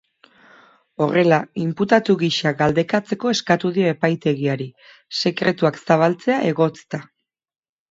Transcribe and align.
Horrela, 1.05 1.37
inputatu 1.63 2.15
gisa 2.21 2.53
galdekatzeko 2.63 3.35
eskatu 3.35 3.71
dio 3.77 3.93
epaitegiari, 3.95 4.69
sekretuak 5.21 5.81
zabaltzea 5.85 6.43
egotzita. 6.51 7.05